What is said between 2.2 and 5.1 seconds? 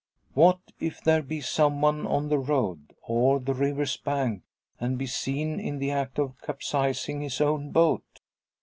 the road, or the river's bank, and be